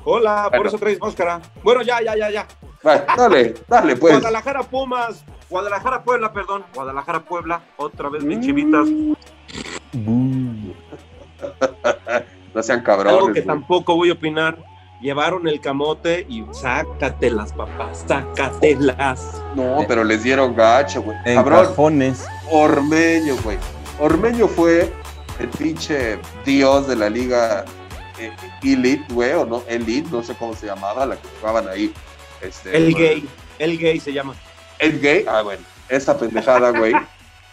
Hola, 0.05 0.43
por 0.45 0.51
Bueno. 0.59 0.69
eso 0.69 0.79
traes 0.79 1.01
máscara. 1.01 1.41
Bueno, 1.63 1.83
ya, 1.83 2.01
ya, 2.03 2.17
ya, 2.17 2.31
ya. 2.31 2.47
Bueno, 2.83 3.03
dale, 3.17 3.55
dale, 3.67 3.97
pues. 3.97 4.15
Guadalajara 4.15 4.63
Pumas, 4.63 5.25
Guadalajara 5.51 6.05
Puebla, 6.05 6.33
perdón, 6.33 6.65
Guadalajara 6.75 7.25
Puebla, 7.25 7.63
otra 7.77 8.09
vez 8.09 8.23
mis 8.23 8.41
chivitas. 8.41 8.87
Buh. 9.93 10.75
No 12.55 12.63
sean 12.63 12.79
Algo 12.79 12.87
cabrones. 12.87 13.19
que 13.27 13.33
güey. 13.33 13.45
tampoco 13.47 13.95
voy 13.97 14.09
a 14.09 14.15
opinar. 14.15 14.57
Llevaron 15.01 15.47
el 15.47 15.61
camote 15.61 16.27
y 16.29 16.45
sácatelas, 16.53 17.53
papá, 17.53 17.91
sácatelas. 17.95 19.43
No, 19.55 19.85
pero 19.87 20.05
les 20.05 20.23
dieron 20.23 20.55
gacho, 20.57 21.03
güey. 21.03 21.17
En 21.25 21.37
Cabrón, 21.37 21.67
cajones. 21.67 22.25
Ormeño, 22.51 23.37
güey. 23.45 23.59
Ormeño 23.99 24.49
fue 24.49 24.93
el 25.39 25.49
pinche 25.49 26.19
dios 26.45 26.87
de 26.89 26.97
la 26.97 27.11
liga 27.11 27.65
eh, 28.19 28.33
Elite, 28.63 29.05
güey, 29.13 29.33
o 29.33 29.45
no, 29.45 29.63
Elite, 29.69 30.09
no 30.11 30.23
sé 30.23 30.35
cómo 30.35 30.55
se 30.57 30.67
llamaba, 30.67 31.05
la 31.07 31.17
que 31.17 31.29
jugaban 31.41 31.69
ahí. 31.69 31.93
Este, 32.41 32.75
El 32.77 32.95
gay, 32.95 33.29
el 33.59 33.79
gay 33.79 34.01
se 34.01 34.13
llama. 34.13 34.35
El 34.79 35.01
gay, 35.01 35.25
ah, 35.29 35.43
bueno, 35.43 35.63
esa 35.89 36.19
pendejada, 36.19 36.71
güey. 36.71 36.95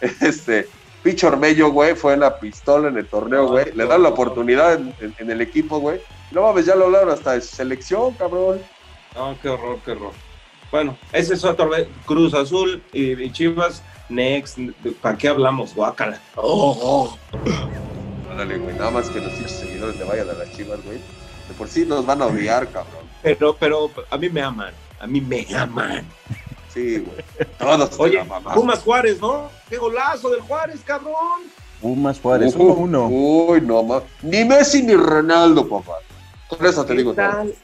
este, 0.20 0.66
pinche 1.02 1.26
Ormello, 1.26 1.70
güey, 1.70 1.94
fue 1.94 2.16
la 2.16 2.38
pistola 2.38 2.88
en 2.88 2.96
el 2.96 3.06
torneo, 3.06 3.48
güey. 3.48 3.72
Le 3.74 3.86
dan 3.86 4.02
la 4.02 4.08
oportunidad 4.10 4.74
en, 4.74 4.94
en- 5.00 5.14
en 5.18 5.30
el 5.30 5.40
equipo, 5.42 5.78
güey. 5.78 6.00
No 6.34 6.42
mames, 6.42 6.66
ya 6.66 6.74
lo 6.74 6.86
hablaron 6.86 7.10
hasta 7.10 7.32
de 7.32 7.40
selección, 7.40 8.12
cabrón. 8.14 8.60
No, 9.14 9.36
qué 9.40 9.48
horror, 9.48 9.78
qué 9.84 9.92
horror. 9.92 10.12
Bueno, 10.72 10.98
ese 11.12 11.34
es 11.34 11.44
otro 11.44 11.68
vez. 11.68 11.86
Cruz 12.04 12.34
Azul 12.34 12.82
y, 12.92 13.12
y 13.22 13.30
Chivas, 13.30 13.82
next. 14.08 14.58
¿Para 15.00 15.16
qué 15.16 15.28
hablamos? 15.28 15.72
Guácala. 15.74 16.20
Oh, 16.34 17.16
Ándale, 18.30 18.58
güey, 18.58 18.74
nada 18.76 18.90
más 18.90 19.08
que 19.10 19.20
los 19.20 19.32
seguidores 19.32 19.96
le 19.96 20.04
vayan 20.04 20.28
a 20.28 20.32
las 20.32 20.50
chivas, 20.56 20.84
güey. 20.84 20.98
De 20.98 21.54
por 21.56 21.68
sí 21.68 21.84
nos 21.86 22.04
van 22.04 22.20
a 22.22 22.26
odiar, 22.26 22.66
cabrón. 22.68 23.04
Pero, 23.22 23.54
pero 23.54 23.90
a 24.10 24.18
mí 24.18 24.28
me 24.28 24.42
aman. 24.42 24.74
A 24.98 25.06
mí 25.06 25.20
me 25.20 25.46
aman. 25.56 26.04
Sí, 26.72 26.98
güey. 26.98 27.46
Todos 27.58 27.90
te 27.90 28.02
Oye, 28.02 28.16
la 28.16 28.24
mamás. 28.24 28.54
Pumas 28.56 28.80
Juárez, 28.80 29.20
¿no? 29.20 29.48
¡Qué 29.70 29.76
golazo 29.76 30.30
del 30.30 30.40
Juárez, 30.40 30.80
cabrón! 30.84 31.42
Pumas 31.80 32.18
Juárez, 32.18 32.56
Ujú. 32.56 32.88
1-1. 32.88 33.08
Uy, 33.10 33.60
no 33.60 33.84
más. 33.84 34.02
Ni 34.22 34.44
Messi 34.44 34.82
ni 34.82 34.94
Ronaldo, 34.96 35.68
papá. 35.68 35.98
Con 36.56 36.66
eso 36.66 36.84
te 36.84 36.92
¿Qué 36.92 36.98
digo 36.98 37.14
todo. 37.14 37.26
tal? 37.26 37.54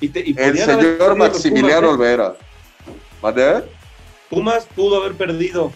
Y 0.00 0.08
te- 0.08 0.20
y 0.28 0.34
El 0.38 0.58
señor 0.58 1.16
Maximiliano 1.16 1.88
Pumas, 1.88 1.90
¿eh? 1.90 1.94
Olvera. 1.94 2.34
¿Vale? 3.22 3.64
Pumas 4.28 4.66
pudo 4.74 5.00
haber 5.02 5.14
perdido. 5.14 5.72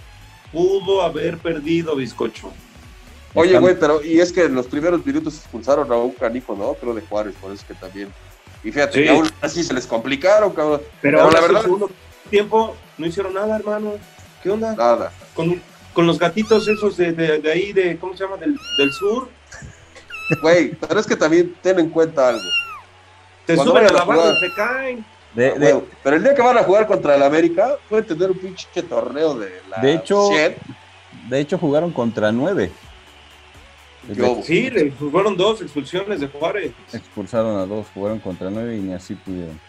Pudo 0.53 1.03
haber 1.03 1.39
perdido, 1.39 1.95
bizcocho. 1.97 2.53
Oye, 3.35 3.59
güey, 3.59 3.79
pero 3.79 4.03
y 4.03 4.21
es 4.21 4.33
que 4.33 4.45
en 4.45 4.55
los 4.55 4.67
primeros 4.67 5.05
minutos 5.05 5.37
expulsaron 5.37 5.91
a 5.93 5.97
un 5.97 6.13
canijo, 6.13 6.57
¿no? 6.57 6.75
Creo 6.75 6.95
de 6.95 7.03
Juárez, 7.03 7.35
por 7.41 7.53
eso 7.53 7.65
que 7.67 7.75
también. 7.75 8.09
Y 8.65 8.73
fíjate, 8.73 8.99
Sí. 8.99 9.05
que 9.05 9.11
aún 9.11 9.29
así 9.41 9.63
se 9.63 9.73
les 9.75 9.87
complicaron, 9.87 10.53
cabrón. 10.53 10.81
Pero, 11.01 11.19
Pero 11.19 11.31
la 11.31 11.41
verdad- 11.41 11.57
el 11.59 11.63
segundo 11.65 11.91
tiempo 12.31 12.75
no 12.97 13.07
hicieron 13.07 13.35
nada, 13.35 13.57
hermano. 13.57 13.93
¿Qué 14.43 14.51
onda? 14.51 14.75
Nada. 14.75 15.13
Con, 15.35 15.61
con 15.93 16.07
los 16.07 16.19
gatitos 16.19 16.67
esos 16.69 16.97
de, 16.97 17.13
de- 17.13 17.39
de 17.39 17.53
ahí, 17.53 17.73
de, 17.73 17.97
¿cómo 17.99 18.17
se 18.17 18.25
llama? 18.25 18.37
Del, 18.39 18.57
del 18.79 18.93
sur. 18.93 19.29
Güey, 20.43 20.75
pero 20.75 21.01
es 21.01 21.07
que 21.07 21.17
también 21.17 21.55
ten 21.63 21.79
en 21.79 21.89
cuenta 21.91 22.29
algo. 22.29 22.43
Te 23.47 23.55
Cuando 23.55 23.73
suben 23.73 23.87
a 23.87 23.93
la 23.93 24.05
barra 24.05 24.33
y 24.33 24.41
se 24.41 24.55
caen. 24.55 25.05
De, 25.35 25.51
Ah, 25.51 25.55
de- 25.59 25.85
pero 26.03 26.17
el 26.17 26.23
día 26.23 26.35
que 26.35 26.43
van 26.43 26.59
a 26.59 26.63
jugar 26.65 26.87
contra 26.87 27.15
el 27.15 27.23
América, 27.23 27.77
pueden 27.89 28.07
tener 28.07 28.31
un 28.31 28.39
pinche 28.39 28.83
torneo 28.83 29.35
de 29.39 29.61
la 29.71 29.79
De 29.79 29.95
hecho- 29.95 30.29
100. 30.29 30.57
de 31.29 31.41
hecho, 31.41 31.59
jugaron 31.59 31.93
contra 31.93 32.33
9. 32.33 32.71
Yo- 34.15 34.41
Sí, 34.43 34.71
le- 34.71 34.91
fueron 34.93 35.37
dos 35.37 35.61
expulsiones 35.61 36.21
de 36.21 36.29
Juárez. 36.29 36.73
Expulsaron 36.93 37.59
a 37.59 37.67
dos, 37.67 37.87
jugaron 37.93 38.19
contra 38.21 38.49
9 38.49 38.77
y 38.77 38.81
ni 38.81 38.95
así 38.95 39.15
pudieron. 39.15 39.61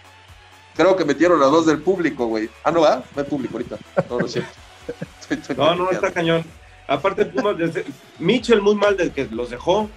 Creo 0.75 0.95
que 0.95 1.03
metieron 1.03 1.41
a 1.43 1.47
dos 1.47 1.65
del 1.65 1.81
público, 1.81 2.25
güey. 2.27 2.49
Ah, 2.63 2.71
no, 2.71 2.85
¿ah? 2.85 3.03
No 3.15 3.21
hay 3.21 3.27
público 3.27 3.55
ahorita. 3.55 3.77
No, 4.09 4.19
no 4.19 4.25
es 4.25 4.31
cierto. 4.31 4.51
Estoy- 5.21 5.37
estoy 5.37 5.55
No, 5.57 5.75
no, 5.75 5.91
está 5.91 6.11
cañón. 6.11 6.43
Aparte, 6.87 7.25
Pumas, 7.25 7.57
desde, 7.57 7.85
Mitchell 8.17 8.61
muy 8.61 8.75
mal 8.75 8.95
del 8.97 9.11
que 9.11 9.25
los 9.29 9.49
dejó, 9.49 9.89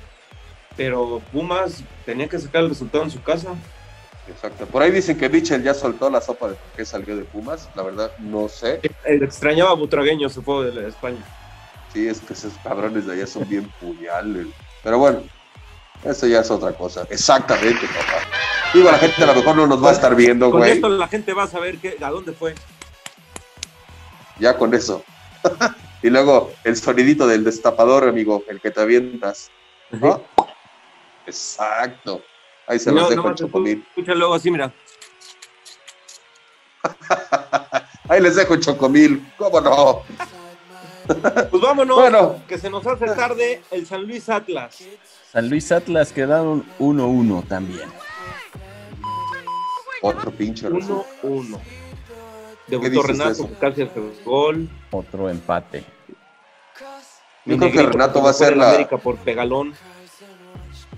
pero 0.77 1.21
Pumas 1.33 1.83
tenía 2.05 2.29
que 2.29 2.39
sacar 2.39 2.63
el 2.63 2.71
resultado 2.71 3.05
en 3.05 3.11
su 3.11 3.23
casa. 3.23 3.55
Exacto. 4.29 4.67
Por 4.67 4.83
ahí 4.83 4.91
dicen 4.91 5.19
que 5.19 5.29
Mitchell 5.29 5.63
ya 5.63 5.75
soltó 5.75 6.09
la 6.09 6.21
sopa 6.21 6.49
de 6.49 6.55
por 6.55 6.77
qué 6.77 6.85
salió 6.85 7.17
de 7.17 7.25
Pumas. 7.25 7.69
La 7.75 7.83
verdad, 7.83 8.13
no 8.19 8.49
sé. 8.49 8.81
El 9.05 9.23
extrañaba 9.23 9.71
a 9.71 9.75
Butragueño, 9.75 10.29
fue 10.31 10.71
de 10.71 10.89
España. 10.89 11.19
Sí, 11.93 12.09
es 12.09 12.21
que 12.21 12.33
esos 12.33 12.53
cabrones 12.63 13.07
de 13.07 13.15
allá 13.15 13.27
son 13.27 13.49
bien 13.49 13.71
puñales. 13.81 14.47
Pero 14.83 14.99
bueno, 14.99 15.23
eso 16.05 16.27
ya 16.27 16.41
es 16.41 16.51
otra 16.51 16.73
cosa. 16.73 17.07
Exactamente, 17.11 17.87
papá. 17.87 18.23
Digo, 18.73 18.91
la 18.91 18.99
gente 18.99 19.23
a 19.23 19.27
lo 19.27 19.35
mejor 19.35 19.57
no 19.57 19.67
nos 19.67 19.85
va 19.85 19.91
a 19.91 19.93
estar 19.93 20.15
viendo, 20.15 20.51
Con 20.51 20.61
güey. 20.61 20.73
esto 20.73 20.89
la 20.89 21.09
gente 21.09 21.35
va 21.35 21.43
a 21.43 21.49
saber 21.49 21.79
que, 21.79 21.99
a 22.01 22.11
dónde 22.11 22.33
fue. 22.33 22.55
Ya 24.39 24.57
con 24.57 24.73
eso. 24.73 25.05
y 26.03 26.09
luego 26.09 26.53
el 26.65 26.77
sonidito 26.77 27.27
del 27.27 27.45
destapador, 27.45 28.09
amigo, 28.09 28.45
el 28.49 28.61
que 28.61 28.71
te 28.71 28.81
avientas. 28.81 29.51
¿no? 29.91 30.23
Exacto. 31.27 32.23
Ahí 32.67 32.79
se 32.79 32.91
No, 32.91 32.97
los 32.97 33.05
no, 33.05 33.11
dejo 33.11 33.29
el 33.29 33.35
tú- 33.35 33.47
chocomil. 33.47 33.85
Escucha 33.89 34.15
luego 34.15 34.35
así, 34.35 34.51
mira. 34.51 34.73
Ahí 38.09 38.21
les 38.21 38.37
dejo 38.37 38.55
el 38.55 38.61
chocomil. 38.61 39.33
¿Cómo 39.37 39.61
no? 39.61 40.03
Pues 41.51 41.61
vámonos, 41.61 41.97
Bueno. 41.97 42.41
que 42.47 42.57
se 42.59 42.71
nos 42.71 42.87
hace 42.87 43.07
tarde 43.07 43.61
el 43.73 43.85
San 43.87 44.05
Luis 44.07 44.29
Atlas. 44.29 44.79
San 45.33 45.51
Luis 45.51 45.73
Atlas 45.73 46.13
quedaron 46.13 46.65
1-1 46.79 47.47
también. 47.49 47.91
Otro 50.01 50.31
pinche 50.31 50.69
resultado. 50.69 51.05
1-1. 51.25 51.59
¿Qué 52.69 52.79
Debutó 52.79 53.03
Renato, 53.03 53.51
casi 53.61 53.83
hace 53.83 53.99
un 53.99 54.15
gol. 54.25 54.69
Otro 54.93 55.29
empate. 55.29 55.85
Yo 57.47 57.59
creo 57.59 57.73
que 57.73 57.83
Renato 57.83 58.23
va 58.23 58.31
a 58.31 58.35
ser 58.35 58.57
la- 58.57 58.69
América 58.71 58.97
por 58.97 59.17
pegalón. 59.17 59.75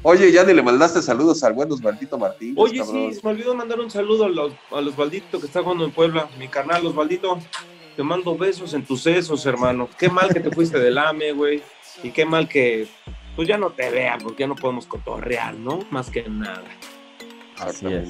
Oye, 0.04 0.30
ya 0.30 0.44
ni 0.44 0.52
le 0.52 0.62
mandaste 0.62 1.00
saludos 1.02 1.42
al 1.44 1.54
buenos 1.54 1.82
maldito 1.82 2.18
Martín. 2.18 2.54
Oye, 2.58 2.78
cabrón. 2.78 3.08
sí, 3.10 3.14
se 3.20 3.26
me 3.26 3.32
olvidó 3.32 3.54
mandar 3.54 3.80
un 3.80 3.90
saludo 3.90 4.26
a 4.26 4.28
los, 4.28 4.52
a 4.70 4.80
los 4.82 4.94
Balditos 4.96 5.40
que 5.40 5.46
está 5.46 5.62
jugando 5.62 5.84
en 5.84 5.92
Puebla. 5.92 6.28
Mi 6.38 6.46
carnal, 6.48 6.84
los 6.84 6.94
Balditos. 6.94 7.42
Te 7.96 8.02
mando 8.02 8.36
besos 8.36 8.74
en 8.74 8.84
tus 8.84 9.02
sesos, 9.02 9.46
hermano. 9.46 9.88
Qué 9.98 10.08
mal 10.10 10.28
que 10.32 10.40
te 10.40 10.50
fuiste 10.50 10.78
del 10.78 10.98
AME, 10.98 11.32
güey. 11.32 11.62
Y 12.02 12.10
qué 12.10 12.26
mal 12.26 12.48
que, 12.48 12.86
pues 13.36 13.48
ya 13.48 13.56
no 13.56 13.70
te 13.70 13.88
vean, 13.88 14.18
porque 14.20 14.42
ya 14.42 14.46
no 14.48 14.56
podemos 14.56 14.86
cotorrear, 14.86 15.54
¿no? 15.54 15.78
Más 15.90 16.10
que 16.10 16.28
nada. 16.28 16.64
Así 17.58 17.86
es. 17.86 18.08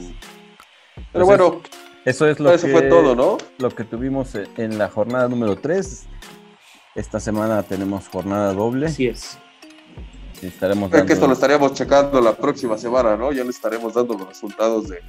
Pero 1.12 1.26
Pues 1.26 1.26
bueno, 1.26 1.60
Eso 2.06 2.26
es 2.26 2.40
lo 2.40 2.50
eso 2.52 2.66
que, 2.66 2.72
fue 2.72 2.82
todo, 2.82 3.14
¿no? 3.14 3.38
lo 3.58 3.70
que 3.70 3.84
tuvimos 3.84 4.34
en- 4.34 4.48
en 4.56 4.78
la 4.78 4.88
jornada 4.88 5.28
número 5.28 5.56
3. 5.56 6.06
Esta 6.94 7.20
semana 7.20 7.62
tenemos 7.62 8.08
jornada 8.08 8.52
doble. 8.52 8.86
Así 8.86 9.06
es. 9.06 9.38
Estaremos 10.48 10.90
Creo 10.90 11.06
que 11.06 11.12
esto 11.12 11.26
lo 11.26 11.34
dando, 11.34 11.34
estaríamos 11.34 11.74
checando 11.74 12.20
la 12.20 12.34
próxima 12.36 12.76
semana, 12.78 13.16
¿no? 13.16 13.32
Ya 13.32 13.44
le 13.44 13.50
estaremos 13.50 13.94
dando 13.94 14.14
los 14.18 14.28
resultados 14.28 14.88
de, 14.88 15.00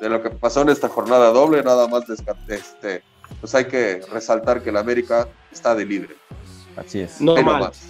de 0.00 0.08
lo 0.08 0.22
que 0.22 0.30
pasó 0.30 0.62
en 0.62 0.70
esta 0.70 0.88
jornada 0.88 1.30
doble. 1.30 1.62
Nada 1.62 1.86
más 1.88 2.04
este, 2.48 3.02
pues 3.40 3.54
hay 3.54 3.66
que 3.66 4.00
resaltar 4.12 4.62
que 4.62 4.70
el 4.70 4.76
América 4.76 5.28
está 5.52 5.74
de 5.74 5.84
libre. 5.84 6.16
Así 6.76 7.00
es, 7.00 7.20
No 7.20 7.36
Ahí 7.36 7.44
mal. 7.44 7.60
nomás. 7.60 7.82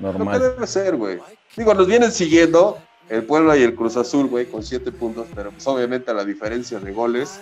Lo 0.00 0.12
que 0.12 0.18
normal. 0.18 0.40
debe 0.40 0.66
ser, 0.66 0.96
güey. 0.96 1.18
Digo, 1.56 1.74
nos 1.74 1.86
vienen 1.86 2.10
siguiendo 2.12 2.78
el 3.08 3.24
Puebla 3.24 3.56
y 3.56 3.62
el 3.62 3.74
Cruz 3.74 3.96
Azul, 3.96 4.26
güey, 4.28 4.46
con 4.46 4.62
siete 4.62 4.90
puntos, 4.90 5.26
pero 5.34 5.50
pues 5.50 5.66
obviamente 5.66 6.12
la 6.14 6.24
diferencia 6.24 6.80
de 6.80 6.92
goles 6.92 7.38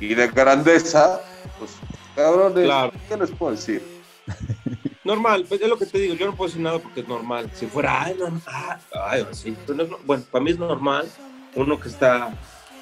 y 0.00 0.14
de 0.14 0.26
grandeza, 0.28 1.20
pues, 1.58 1.72
cabrones, 2.16 2.64
Claro. 2.64 2.92
¿qué 3.08 3.16
les 3.18 3.30
puedo 3.30 3.52
decir? 3.52 3.82
Normal, 5.04 5.44
pues 5.48 5.60
es 5.60 5.68
lo 5.68 5.78
que 5.78 5.86
te 5.86 5.98
digo, 5.98 6.14
yo 6.14 6.26
no 6.26 6.34
puedo 6.36 6.48
decir 6.48 6.62
nada 6.62 6.78
porque 6.78 7.00
es 7.00 7.08
normal. 7.08 7.50
Si 7.54 7.66
fuera, 7.66 8.04
ay, 8.04 8.16
no, 8.18 8.40
ah, 8.46 8.78
ay, 9.06 9.26
sí. 9.32 9.56
Pero 9.66 9.76
no 9.76 9.82
es 9.84 9.90
no- 9.90 9.98
bueno, 10.04 10.22
para 10.30 10.44
mí 10.44 10.50
es 10.52 10.58
normal. 10.58 11.08
Uno 11.56 11.78
que 11.80 11.88
está 11.88 12.32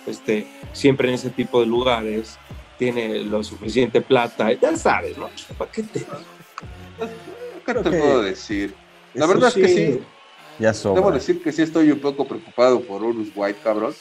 este, 0.07 0.47
siempre 0.73 1.09
en 1.09 1.15
ese 1.15 1.31
tipo 1.31 1.61
de 1.61 1.67
lugares, 1.67 2.39
tiene 2.79 3.21
lo 3.25 3.43
suficiente 3.43 4.01
plata, 4.01 4.53
ya 4.53 4.75
sabes, 4.77 5.17
¿no? 5.19 5.29
¿Para 5.59 5.71
qué 5.71 5.83
te 5.83 6.01
¿Qué 7.67 7.75
te 7.75 7.83
que 7.83 7.91
puedo 7.99 8.23
decir? 8.23 8.75
La 9.15 9.27
verdad 9.27 9.49
es 9.49 9.55
que 9.55 9.69
sí, 9.69 10.01
Ya 10.59 10.73
debo 10.73 10.75
sobra. 10.75 11.15
decir 11.15 11.43
que 11.43 11.53
sí 11.53 11.63
estoy 11.63 11.91
un 11.91 12.01
poco 12.01 12.27
preocupado 12.27 12.81
por 12.83 13.03
Urus 13.03 13.29
White, 13.35 13.59
cabrón, 13.63 13.95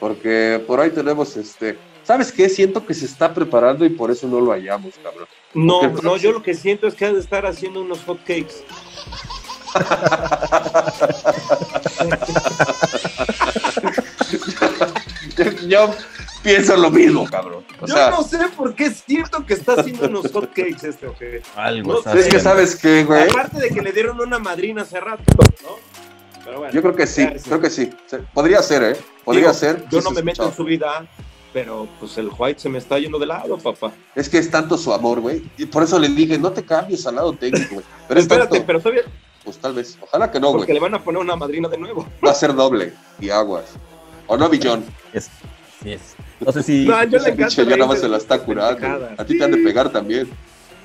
porque 0.00 0.62
por 0.66 0.80
ahí 0.80 0.90
tenemos 0.90 1.36
este... 1.36 1.78
¿Sabes 2.06 2.30
qué? 2.30 2.48
Siento 2.48 2.86
que 2.86 2.94
se 2.94 3.04
está 3.06 3.34
preparando 3.34 3.84
y 3.84 3.88
por 3.90 4.10
eso 4.10 4.28
no 4.28 4.40
lo 4.40 4.52
hallamos, 4.52 4.94
cabrón. 5.02 5.26
No, 5.54 5.80
Porque- 5.80 6.02
no, 6.02 6.16
yo 6.16 6.32
lo 6.32 6.42
que 6.42 6.54
siento 6.54 6.86
es 6.86 6.94
que 6.94 7.04
ha 7.06 7.12
de 7.12 7.18
estar 7.20 7.44
haciendo 7.46 7.80
unos 7.80 8.04
hot 8.04 8.18
cakes. 8.20 8.62
Yo, 15.36 15.44
yo 15.68 15.94
pienso 16.42 16.76
lo 16.76 16.90
mismo, 16.90 17.26
cabrón. 17.28 17.64
O 17.80 17.86
yo 17.86 17.94
sea, 17.94 18.10
no 18.10 18.22
sé 18.22 18.38
por 18.56 18.74
qué 18.74 18.90
siento 18.90 19.44
que 19.44 19.54
está 19.54 19.74
haciendo 19.74 20.06
unos 20.06 20.30
hot 20.32 20.48
cakes 20.52 20.88
este 20.88 21.06
ojete. 21.06 21.42
Algo 21.56 21.92
No 21.92 21.98
está 21.98 22.12
sé. 22.12 22.20
es 22.20 22.28
que 22.28 22.40
sabes 22.40 22.76
qué, 22.76 23.04
güey. 23.04 23.28
Aparte 23.28 23.58
de 23.60 23.68
que 23.70 23.82
le 23.82 23.92
dieron 23.92 24.20
una 24.20 24.38
madrina 24.38 24.82
hace 24.82 25.00
rato, 25.00 25.24
¿no? 25.62 25.70
Pero 26.44 26.58
bueno, 26.60 26.72
Yo 26.72 26.80
creo 26.80 26.94
que 26.94 27.06
sí, 27.06 27.26
creo 27.44 27.60
que 27.60 27.70
sí. 27.70 27.90
Podría 28.32 28.62
ser, 28.62 28.82
¿eh? 28.84 28.96
Podría 29.24 29.42
Digo, 29.48 29.54
ser. 29.54 29.84
Yo 29.90 30.00
no 30.00 30.10
me 30.12 30.22
meto 30.22 30.44
en 30.46 30.54
su 30.54 30.62
vida, 30.64 31.04
pero 31.56 31.88
pues 31.98 32.18
el 32.18 32.28
White 32.38 32.60
se 32.60 32.68
me 32.68 32.76
está 32.76 32.98
yendo 32.98 33.18
de 33.18 33.24
lado, 33.24 33.56
papá. 33.56 33.90
Es 34.14 34.28
que 34.28 34.36
es 34.36 34.50
tanto 34.50 34.76
su 34.76 34.92
amor, 34.92 35.20
güey. 35.20 35.42
Y 35.56 35.64
por 35.64 35.82
eso 35.84 35.98
le 35.98 36.06
dije, 36.10 36.36
no 36.38 36.52
te 36.52 36.62
cambies 36.62 37.06
al 37.06 37.14
lado 37.14 37.32
técnico, 37.32 37.76
güey. 37.76 37.86
Pero 38.06 38.20
es 38.20 38.24
Espérate, 38.26 38.50
tanto, 38.50 38.66
pero 38.66 38.78
todavía, 38.78 39.04
pues 39.42 39.56
tal 39.56 39.72
vez. 39.72 39.96
Ojalá 40.02 40.30
que 40.30 40.38
no, 40.38 40.50
porque 40.52 40.66
güey. 40.66 40.74
le 40.74 40.80
van 40.80 40.94
a 40.96 41.02
poner 41.02 41.22
una 41.22 41.34
madrina 41.34 41.66
de 41.66 41.78
nuevo. 41.78 42.06
Va 42.22 42.32
a 42.32 42.34
ser 42.34 42.54
doble 42.54 42.92
y 43.18 43.30
aguas. 43.30 43.70
¿O 44.26 44.36
no, 44.36 44.50
Billón? 44.50 44.84
Es- 45.14 45.30
sí 45.82 45.92
es. 45.92 46.14
No 46.40 46.52
sé 46.52 46.62
si. 46.62 46.84
No, 46.86 47.02
yo 47.04 47.08
le 47.08 47.16
encanta 47.16 47.36
pinche 47.36 47.64
ya 47.64 47.76
nada 47.78 47.86
más 47.88 48.00
se 48.00 48.08
la 48.10 48.18
está 48.18 48.38
curando. 48.38 49.08
A 49.16 49.24
ti 49.24 49.38
te 49.38 49.44
han 49.44 49.52
de 49.52 49.56
pegar 49.56 49.88
también. 49.88 50.28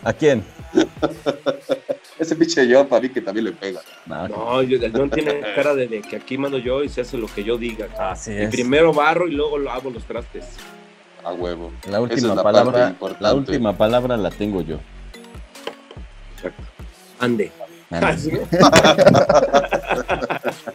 ¿A 0.05 0.13
quién? 0.13 0.41
Ese 2.21 2.35
pinche 2.35 2.71
John 2.71 2.87
para 2.87 3.01
mí 3.01 3.09
que 3.09 3.19
también 3.19 3.45
le 3.45 3.51
pega. 3.51 3.81
No, 4.05 4.27
No, 4.27 4.61
yo- 4.61 4.77
el 4.77 4.91
John 4.91 5.09
tiene 5.09 5.41
cara 5.55 5.73
de, 5.73 5.87
de 5.87 6.01
que 6.01 6.17
aquí 6.17 6.37
mando 6.37 6.59
yo 6.59 6.83
y 6.83 6.89
se 6.89 7.01
hace 7.01 7.17
lo 7.17 7.25
que 7.25 7.43
yo 7.43 7.57
diga. 7.57 7.87
así 7.97 8.31
Y 8.31 8.41
es. 8.43 8.51
primero 8.51 8.93
barro 8.93 9.27
y 9.27 9.31
luego 9.31 9.57
lo 9.57 9.71
hago 9.71 9.89
los 9.89 10.03
trastes. 10.05 10.45
A 11.23 11.33
huevo. 11.33 11.71
La 11.89 11.99
última 11.99 12.29
es 12.29 12.35
la 12.35 12.43
palabra, 12.43 12.95
la 13.19 13.33
última 13.33 13.75
palabra 13.75 14.17
la 14.17 14.29
tengo 14.29 14.61
yo. 14.61 14.77
Exacto. 16.35 16.61
Ande. 17.19 17.51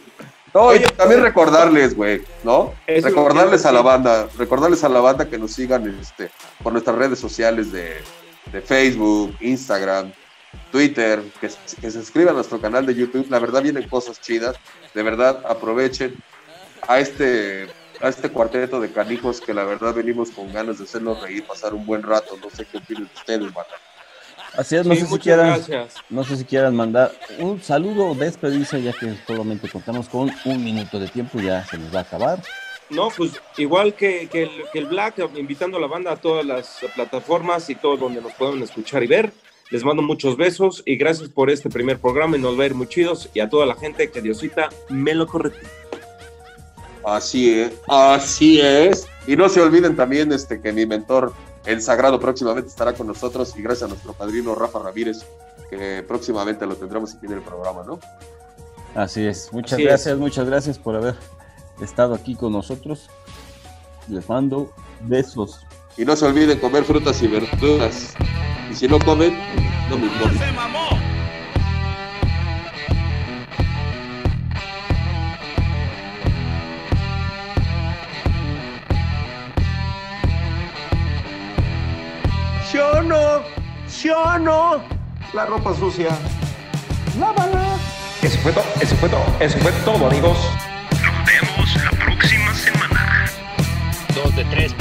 No, 0.53 0.73
y 0.73 0.77
Oye, 0.77 0.87
también 0.91 1.21
recordarles, 1.21 1.95
güey, 1.95 2.21
¿no? 2.43 2.73
Recordarles 2.87 3.65
a 3.65 3.71
la 3.71 3.81
banda, 3.81 4.27
recordarles 4.37 4.83
a 4.83 4.89
la 4.89 4.99
banda 5.01 5.25
que 5.29 5.37
nos 5.37 5.51
sigan 5.51 5.87
este, 6.01 6.31
por 6.63 6.71
nuestras 6.73 6.95
redes 6.97 7.19
sociales 7.19 7.71
de, 7.71 7.97
de 8.51 8.61
Facebook, 8.61 9.35
Instagram, 9.41 10.11
Twitter, 10.71 11.21
que, 11.41 11.47
que 11.81 11.91
se 11.91 11.99
suscriban 11.99 12.31
a 12.33 12.37
nuestro 12.37 12.59
canal 12.59 12.85
de 12.85 12.95
YouTube. 12.95 13.27
La 13.29 13.39
verdad 13.39 13.61
vienen 13.63 13.87
cosas 13.89 14.19
chidas. 14.21 14.55
De 14.93 15.03
verdad, 15.03 15.43
aprovechen 15.47 16.15
a 16.87 16.99
este, 16.99 17.67
a 18.01 18.09
este 18.09 18.29
cuarteto 18.29 18.79
de 18.79 18.91
canijos 18.91 19.41
que 19.41 19.53
la 19.53 19.63
verdad 19.63 19.93
venimos 19.93 20.31
con 20.31 20.51
ganas 20.53 20.77
de 20.77 20.85
hacerlos 20.85 21.21
reír, 21.21 21.45
pasar 21.45 21.73
un 21.73 21.85
buen 21.85 22.03
rato. 22.03 22.37
No 22.41 22.49
sé 22.49 22.65
qué 22.65 22.77
opinan 22.77 23.09
ustedes, 23.15 23.53
banda. 23.53 23.65
Así 24.57 24.75
es, 24.75 24.85
no 24.87 24.95
Sí, 24.95 25.01
sé 25.01 25.07
si 25.07 25.19
quieran, 25.19 25.47
gracias. 25.49 25.95
no 26.09 26.23
sé 26.23 26.37
si 26.37 26.45
quieran 26.45 26.75
mandar 26.75 27.11
un 27.37 27.61
saludo 27.61 28.07
o 28.07 28.15
despedirse, 28.15 28.81
ya 28.81 28.91
que 28.93 29.13
solamente 29.27 29.69
contamos 29.69 30.09
con 30.09 30.31
un 30.45 30.63
minuto 30.63 30.99
de 30.99 31.07
tiempo, 31.09 31.39
ya 31.39 31.63
se 31.65 31.77
nos 31.77 31.93
va 31.93 31.99
a 31.99 32.01
acabar. 32.03 32.41
No, 32.89 33.09
pues 33.09 33.33
igual 33.57 33.93
que, 33.93 34.27
que 34.31 34.43
el, 34.43 34.51
que 34.71 34.79
el 34.79 34.85
Black, 34.85 35.19
invitando 35.35 35.77
a 35.77 35.81
la 35.81 35.87
banda 35.87 36.13
a 36.13 36.15
todas 36.15 36.45
las 36.45 36.79
plataformas 36.95 37.69
y 37.69 37.75
todo 37.75 37.97
donde 37.97 38.21
nos 38.21 38.33
puedan 38.33 38.61
escuchar 38.63 39.03
y 39.03 39.07
ver. 39.07 39.31
Les 39.69 39.83
mando 39.83 40.01
muchos 40.01 40.37
besos 40.37 40.81
y 40.85 40.95
gracias 40.95 41.29
por 41.29 41.49
este 41.49 41.69
primer 41.69 41.99
programa 41.99 42.37
y 42.37 42.41
nos 42.41 42.57
va 42.57 42.63
a 42.63 42.65
ir 42.67 42.75
muy 42.75 42.87
chidos. 42.87 43.29
Y 43.33 43.41
a 43.41 43.49
toda 43.49 43.65
la 43.65 43.75
gente 43.75 44.09
que 44.09 44.21
Diosita 44.21 44.69
me 44.89 45.13
lo 45.13 45.27
correte. 45.27 45.59
Así 47.03 47.59
es, 47.59 47.73
así 47.87 48.59
es. 48.61 49.07
Y 49.27 49.35
no 49.35 49.49
se 49.49 49.61
olviden 49.61 49.95
también 49.95 50.31
este, 50.31 50.61
que 50.61 50.73
mi 50.73 50.85
mentor, 50.85 51.33
el 51.65 51.81
Sagrado, 51.81 52.19
próximamente 52.19 52.69
estará 52.69 52.93
con 52.93 53.07
nosotros 53.07 53.53
y 53.57 53.61
gracias 53.61 53.83
a 53.83 53.87
nuestro 53.87 54.13
padrino 54.13 54.55
Rafa 54.55 54.79
Ramírez, 54.79 55.25
que 55.69 56.03
próximamente 56.05 56.65
lo 56.65 56.75
tendremos 56.75 57.15
aquí 57.15 57.25
en 57.25 57.33
el 57.33 57.41
programa, 57.41 57.83
¿no? 57.85 57.99
Así 58.95 59.25
es, 59.25 59.53
muchas 59.53 59.73
Así 59.73 59.83
es. 59.83 59.87
gracias, 59.87 60.17
muchas 60.17 60.47
gracias 60.47 60.79
por 60.79 60.95
haber 60.95 61.15
estado 61.81 62.13
aquí 62.13 62.35
con 62.35 62.51
nosotros. 62.51 63.09
Les 64.09 64.27
mando 64.27 64.71
besos. 65.01 65.65
Y 65.97 66.05
no 66.05 66.15
se 66.15 66.25
olviden 66.25 66.59
comer 66.59 66.83
frutas 66.83 67.21
y 67.21 67.27
verduras. 67.27 68.15
Si 68.77 68.87
no 68.87 68.99
comen, 68.99 69.35
no 69.89 69.97
me 69.97 70.05
importa. 70.05 70.45
¿Sí 82.69 82.77
o 82.77 83.01
no? 83.01 83.41
¿Sí 83.87 84.11
o 84.11 84.37
no? 84.37 84.83
La 85.33 85.47
ropa 85.47 85.73
sucia. 85.73 86.09
Eso 88.21 88.37
fue 88.43 88.51
todo, 88.51 88.63
eso 88.79 88.95
fue 88.97 89.09
todo, 89.09 89.25
eso 89.39 89.57
fue 89.57 89.71
todo, 89.83 90.05
amigos. 90.05 90.37
Nos 90.91 91.25
vemos 91.25 91.75
la 91.83 92.05
próxima 92.05 92.53
semana. 92.53 93.25
Dos 94.13 94.35
de 94.35 94.45
tres, 94.45 94.75